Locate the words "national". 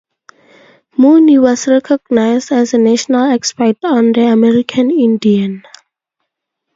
2.79-3.29